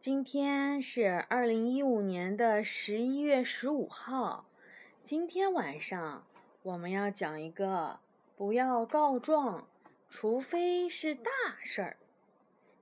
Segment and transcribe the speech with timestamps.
[0.00, 4.46] 今天是二零一五年的十一月十五号。
[5.02, 6.24] 今天晚上
[6.62, 7.98] 我们要讲一个
[8.36, 9.66] 不要告状，
[10.08, 11.32] 除非是大
[11.64, 11.96] 事儿。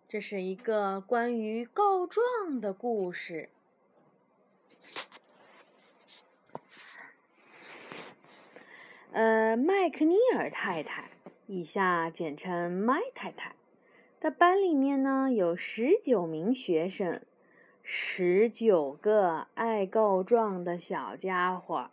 [0.07, 3.49] 这是一个关于告状的故事。
[9.13, 11.09] 呃，麦克尼尔太太，
[11.47, 13.56] 以下简称麦太太。
[14.27, 17.21] 的班里面呢有十九名学生，
[17.85, 21.91] 十九个爱告状的小家伙。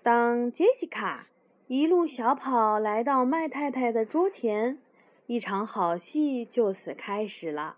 [0.00, 1.26] 当杰西卡
[1.66, 4.78] 一路小跑来到麦太太的桌前，
[5.26, 7.76] 一场好戏就此开始了。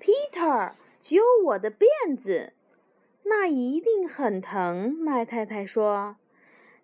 [0.00, 2.52] Peter，揪我的辫子，
[3.24, 4.94] 那一定很疼。
[5.00, 6.14] 麦太太说：“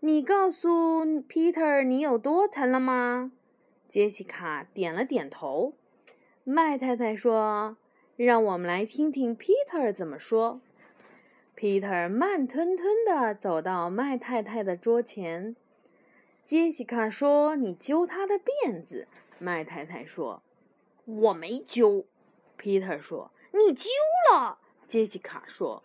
[0.00, 3.30] 你告诉 Peter 你有多疼了吗？”
[3.92, 5.74] 杰西卡点了点头。
[6.44, 7.76] 麦太太说
[8.16, 10.62] ：“让我们来听听 Peter 怎么说。”
[11.54, 15.54] Peter 慢吞吞地走到麦太太的桌前。
[16.42, 19.06] 杰西卡说：“你揪她的辫子。”
[19.38, 20.42] 麦太太说
[21.04, 22.06] ：“我没揪。
[22.58, 23.90] ”Peter 说：“你揪
[24.32, 24.56] 了。”
[24.88, 25.82] 杰西卡说：“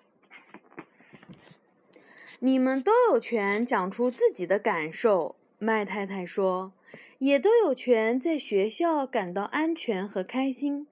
[2.40, 6.72] 你们都有权讲出自己的感受。”麦太太说
[7.20, 10.88] ：“也都有权在学校感到安全和开心。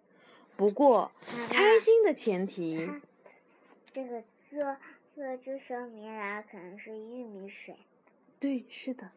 [0.57, 1.11] 不过，
[1.49, 2.89] 开心的前提……
[3.91, 4.77] 这个说，
[5.15, 7.75] 这个就说明了可能是玉米水。
[8.39, 9.11] 对，是的。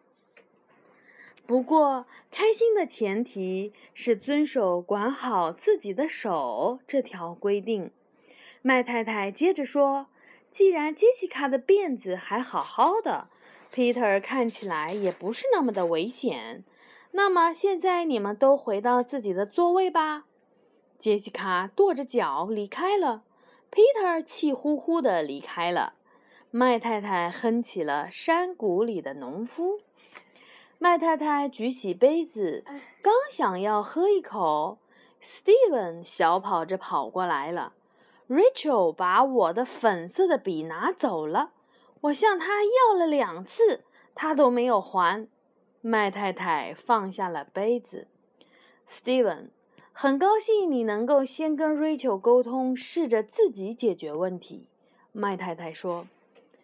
[1.46, 7.90] 不过，开心的前提是遵守管好自己的手这条规定。”
[8.60, 10.08] 麦太太接着说
[10.50, 13.28] ：“既然杰西卡的辫子还好好的。”
[13.72, 16.64] Peter 看起来也不是那么的危险。
[17.12, 20.26] 那么现在你们都回到自己的座位吧。
[20.98, 23.22] 杰西卡跺着脚离开了
[23.70, 25.94] ，Peter 气呼呼地离开了。
[26.50, 29.78] 麦太太哼起了《山谷里的农夫》。
[30.78, 32.64] 麦太太举起杯子，
[33.02, 34.78] 刚想要喝一口
[35.22, 37.74] ，Steven 小跑着跑过来了。
[38.28, 41.52] Rachel 把我的粉色的笔拿走了。
[42.02, 45.28] 我向他要了两次，他都没有还。
[45.80, 48.08] 麦太太放下了杯子。
[48.88, 49.48] Steven，
[49.92, 54.68] 很高兴你能够先跟 Rachel 沟通，试着自己解决问题。
[55.12, 56.06] 麦太太说：“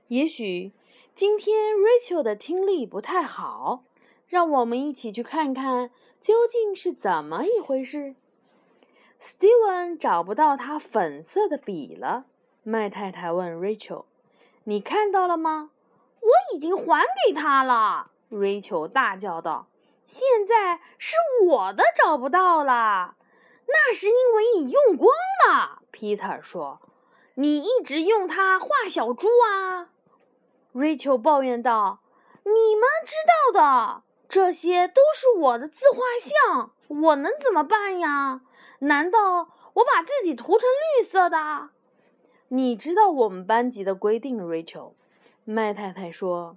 [0.09, 0.73] 也许
[1.15, 3.85] 今天 Rachel 的听力不太好，
[4.27, 5.91] 让我们一起去看看
[6.21, 8.15] 究竟是怎么一回事。
[9.21, 12.27] ”Steven 找不到他粉色的笔了。
[12.63, 14.05] 麦太太问 Rachel。
[14.65, 15.71] 你看到了吗？
[16.21, 18.11] 我已经还给他了。
[18.31, 19.69] 瑞秋大叫道
[20.03, 23.17] ：“现在是我的找不到了，
[23.69, 25.15] 那是因为你用光
[25.47, 26.81] 了。” Peter 说
[27.37, 29.91] ：“你一直用它画小猪啊。”
[30.73, 32.01] 瑞秋抱怨道
[32.45, 33.15] ：“你们知
[33.53, 38.41] 道的，这些都是我的自画像，我能怎么办呀？
[38.79, 40.67] 难道我把自己涂成
[40.99, 41.69] 绿色的？”
[42.55, 44.93] 你知道我们班级的规定，Rachel，
[45.45, 46.57] 麦太太说：“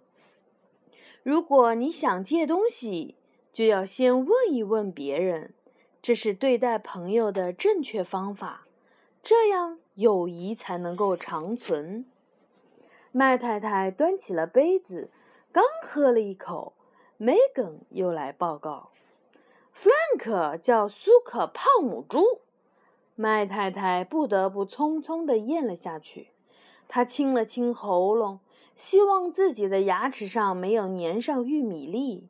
[1.24, 3.16] 如果你想借东西，
[3.52, 5.56] 就要先问一问别人，
[6.00, 8.68] 这是对待朋友的正确方法，
[9.24, 12.06] 这样友谊才能够长存。”
[13.12, 15.10] 麦太太端起了杯子，
[15.52, 16.74] 刚喝了一口
[17.20, 18.92] ，Megan 又来报告
[19.74, 22.42] ：“Frank 叫苏克泡母猪。”
[23.20, 26.28] 麦太太不得不匆匆地咽了下去。
[26.88, 28.40] 她清了清喉咙，
[28.76, 32.30] 希望自己的牙齿上没有粘上玉米粒。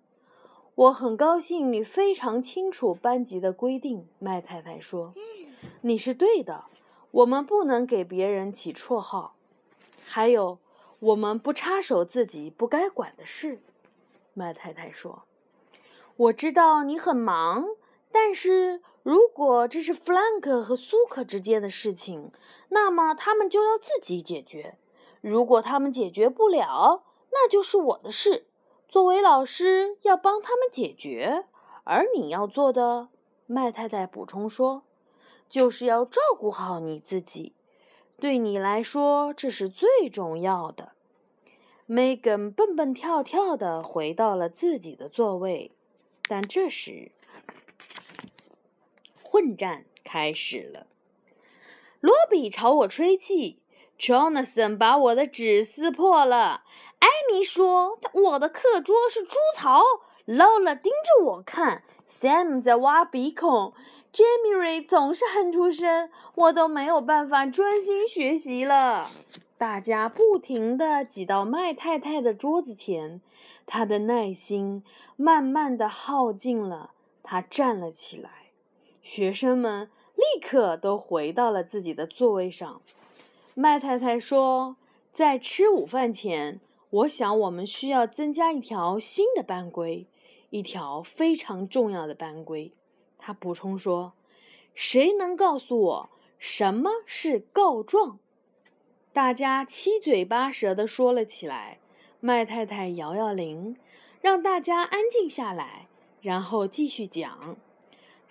[0.76, 5.14] 我很高兴你非常清楚班级的规定，麦太太说
[5.82, 6.64] ：“你是对的，
[7.12, 9.34] 我们不能给别人起绰号，
[10.06, 10.58] 还有，
[11.00, 13.60] 我们不插手自己不该管的事。”
[14.34, 15.24] 麦太太说
[16.16, 17.66] ：“我知道你很忙，
[18.18, 22.30] 但是……”如果这是弗兰克和苏克之间的事情，
[22.68, 24.76] 那么他们就要自己解决。
[25.22, 28.48] 如果他们解决不了，那就是我的事。
[28.90, 31.46] 作为老师，要帮他们解决。
[31.86, 33.08] 而你要做的，
[33.46, 34.84] 麦太太补充说，
[35.48, 37.54] 就是要照顾好你自己。
[38.20, 40.92] 对你来说，这是最重要的。
[41.88, 45.72] Megan 蹦蹦跳跳地回到了自己的座位，
[46.28, 47.14] 但这时。
[49.38, 50.88] 混战开始了。
[52.00, 53.60] 罗比朝我吹气
[54.00, 56.64] ，Jonathan 把我的纸撕破了。
[56.98, 59.84] 艾米说我的课桌是猪槽。
[60.26, 63.74] Lola 盯着我看，Sam 在挖鼻孔
[64.12, 69.08] Jamie 瑞总是哼出声，我都没有办法专心学习了。
[69.60, 73.22] 大家不停地挤到麦太太的桌子前，
[73.68, 74.84] 她的耐心
[75.16, 76.94] 慢慢的耗尽了。
[77.22, 78.47] 她站了起来，
[79.08, 82.82] 学生们立刻都回到了自己的座位上。
[83.54, 84.76] 麦太太说
[85.14, 86.60] ：“在吃午饭前，
[86.90, 90.06] 我想我们需要增加一条新的班规，
[90.50, 92.74] 一条非常重要的班规。”
[93.18, 94.12] 他补充说
[94.76, 98.20] ：“谁能告诉我什么是告状？”
[99.14, 101.80] 大家七嘴八舌地说了起来。
[102.20, 103.78] 麦太太摇摇铃，
[104.20, 105.88] 让大家安静下来，
[106.22, 107.56] 然后继续讲。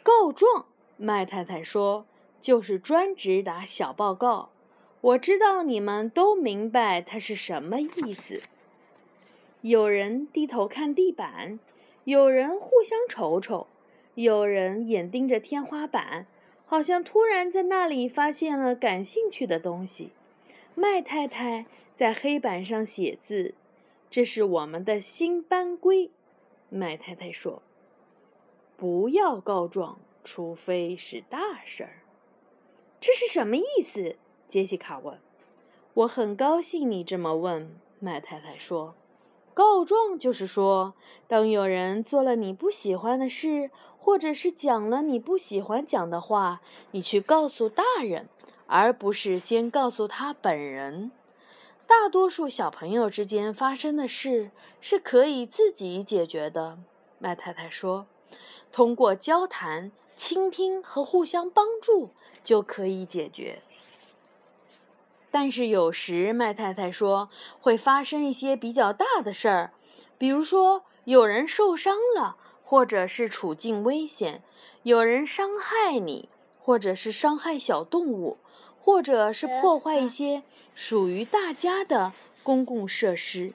[0.07, 0.67] 告状，
[0.97, 2.07] 麦太太说
[2.41, 4.51] ：“就是专职打小报告。
[5.01, 8.41] 我知道你们都明白它是什么意思。”
[9.63, 11.59] 有人低头看地板，
[12.05, 13.67] 有人互相瞅瞅。
[14.15, 16.29] 有人眼盯着天花板，
[16.67, 20.13] 好像突然在那里发现了感兴趣的东西。
[20.77, 21.67] 麦太太
[21.97, 23.55] 在黑板上写字，
[24.09, 26.13] 这是我们的新班规。
[26.69, 27.61] 麦太太说
[28.77, 32.03] ：“不要告状，除非是大事儿。”
[33.01, 34.17] 这是什么意思？
[34.47, 35.19] 杰西卡问。
[35.95, 38.95] 我很高兴你这么问，麦太太说。
[39.55, 40.93] 告状就是说，
[41.27, 48.29] 当有人做了你不喜欢的事，或者是讲了你不喜欢讲的话，你去告诉大人，
[48.67, 51.11] 而不是先告诉他本人。
[51.87, 54.51] 大多数小朋友之间发生的事
[54.83, 56.79] 是可以自己解决的，
[57.19, 58.07] 麦太太说，
[58.77, 62.11] 通过交谈、倾听和互相帮助
[62.45, 63.63] 就可以解决。
[65.31, 69.73] 但是有时，麦太太说会发生一些比较大的事儿，
[70.19, 74.43] 比如说有人受伤了，或者是处境危险，
[74.83, 76.29] 有人伤害你，
[76.61, 78.37] 或者是伤害小动物，
[78.79, 80.43] 或者是破坏一些
[80.75, 82.13] 属于大家的
[82.43, 83.55] 公共设施。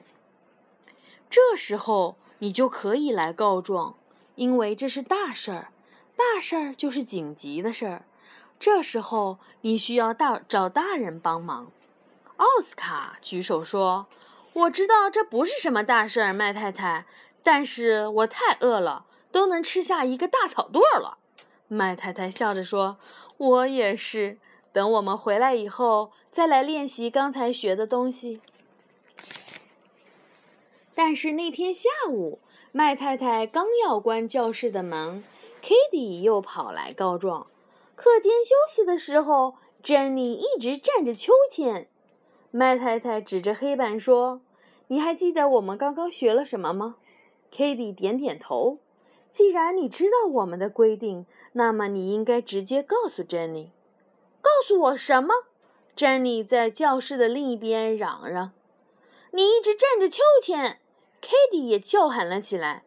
[1.30, 3.94] 这时候你就可以来告状，
[4.34, 5.68] 因为这是大事儿，
[6.16, 8.04] 大事儿就是紧急的事儿。
[8.58, 11.70] 这时候你需要大找大人帮忙。
[12.36, 14.06] 奥斯卡举手说
[14.54, 17.06] ：“我知道这不是什么大事儿，麦太太，
[17.42, 21.18] 但是我太饿了，都能吃下一个大草垛了。”
[21.68, 22.98] 麦太太笑着说
[23.38, 24.38] ：“我也是。
[24.72, 28.40] 等我们回来以后，再来练习刚才学的东西。”
[30.94, 32.40] 但是那天下午，
[32.74, 35.22] 麦太太刚要关教室的门
[35.62, 37.48] ，Kitty 又跑来告状。
[37.94, 41.86] 课间休息的时候，珍妮一直站着秋千。
[42.50, 44.40] 麦太太指着黑板说
[44.88, 46.96] ：“你还记得我们刚刚学了什么吗
[47.50, 48.78] k a t i e 点点头。
[49.30, 53.70] 既然你知道我们的规定，那么你应该直接告诉珍妮。
[54.40, 55.34] 告诉我什么？
[55.94, 58.52] 珍妮在教室的另一边嚷嚷
[59.32, 60.78] ：“你一直站着秋千。”
[61.22, 62.84] K a t i e 也叫喊了起来：“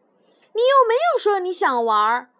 [0.54, 2.32] 你又没有说你想玩。”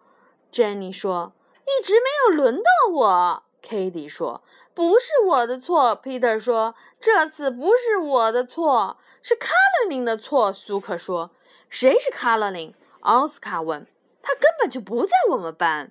[0.52, 1.32] 珍妮说。
[1.66, 6.00] 一直没有轮到我，Kitty 说：“不是我的错。
[6.00, 11.32] ”Peter 说：“这次不是我的错，是卡罗琳的错。”苏克说
[11.68, 12.72] ：“谁是卡罗琳？”
[13.02, 13.84] 奥斯卡问
[14.22, 15.90] ：“他根本就不在我们班。”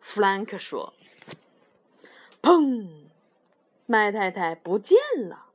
[0.00, 0.94] 弗兰克说
[2.40, 3.08] ：“砰！”
[3.86, 5.46] 麦太太不见了。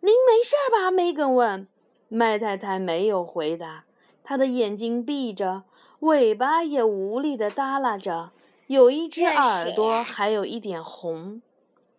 [0.00, 0.90] 您没事吧？
[0.90, 1.66] 梅根问。
[2.14, 3.86] 麦太太没有回答，
[4.22, 5.62] 她的眼睛闭着，
[6.00, 8.32] 尾巴也无力地耷拉着。
[8.66, 11.40] 有一只耳朵，还有一点红。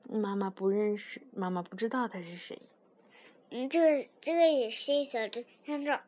[0.08, 2.62] 妈妈不认识，妈妈不知道他是谁。
[3.50, 6.00] 嗯，这个这个也是一小只，看这。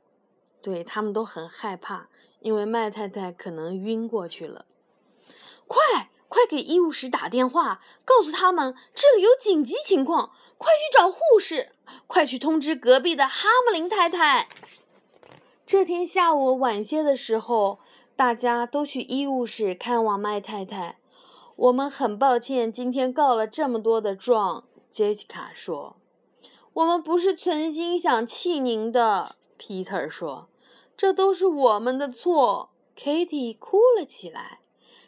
[0.62, 2.08] 对他们都很害怕，
[2.42, 4.66] 因为麦太太可能晕过去了。
[5.66, 11.72] 快快给医务室打电话，告诉他们这里有紧急情况，快去找护士，
[12.08, 14.48] 快去通知隔壁的哈姆林太太。
[15.66, 17.80] 这天下午晚些的时候。
[18.18, 21.00] 大家都去医务室看望麦太太。
[21.58, 25.98] 我们很抱歉今天告了这么多的状，杰西卡说。
[26.72, 30.48] 我们不是存心想气您的，皮特说。
[30.96, 32.70] 这都是我们的错。
[32.96, 34.62] Kitty 哭了起来。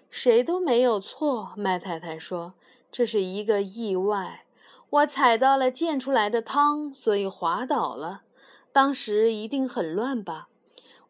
[0.09, 2.53] 谁都没有错，麦太太说。
[2.91, 4.45] 这是一个意外。
[4.89, 8.21] 我踩到了溅出来的汤，所以滑倒了。
[8.71, 10.47] 当时一定很乱吧。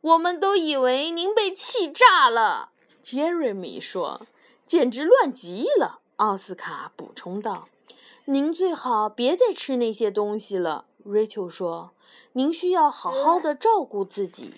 [0.02, 2.70] 我们都以为您被气炸了，
[3.04, 4.26] 杰瑞米说，
[4.66, 6.00] 简直乱极了。
[6.18, 7.68] 奥斯卡补充道
[8.26, 11.92] ：“您最好别再吃那些东西了。” Rachel 说
[12.34, 14.54] ：“您需要好好的照顾自己。”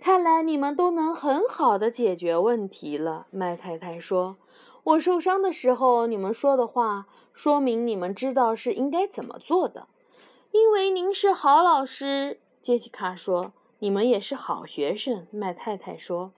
[0.00, 4.38] 看来你们都能很好的解决问题了，麦太太说。
[4.82, 9.88] 我受伤的时候，你们说的话说明你们知道是应该怎么做的。
[10.52, 13.52] 因为您是好老师，杰西卡说。
[13.82, 16.32] 你们也是好学生，麦太太说。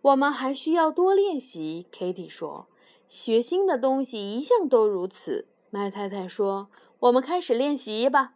[0.00, 2.66] 我们还需要多练习，Kitty 说。
[3.08, 6.68] 学新的东西一向都如此，麦太太说。
[7.00, 8.34] 我们开始练习吧，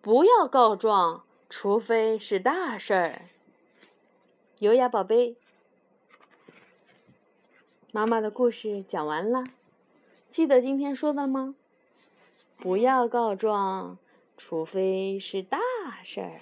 [0.00, 3.22] 不要告状，除非是大事儿。
[4.60, 5.36] 优雅宝贝，
[7.92, 9.44] 妈妈的故事讲完了，
[10.28, 11.54] 记得今天说的吗？
[12.56, 13.98] 不要告状，
[14.36, 15.58] 除非是大
[16.02, 16.40] 事儿。